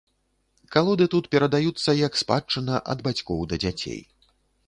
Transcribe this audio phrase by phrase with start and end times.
[0.75, 4.01] Калоды тут перадаюцца як спадчына ад бацькоў да дзяцей.